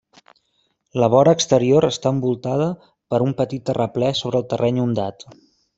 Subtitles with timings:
[1.03, 5.33] La vora exterior està envoltada per un petit terraplè sobre el terreny ondat.